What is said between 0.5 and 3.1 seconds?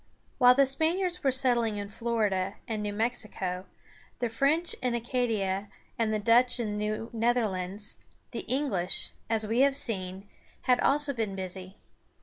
the Spaniards were settling in Florida and New